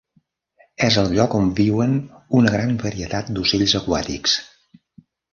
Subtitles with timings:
[0.85, 1.91] És el lloc on viuen
[2.39, 4.33] una gran varietat d"ocells aquàtics.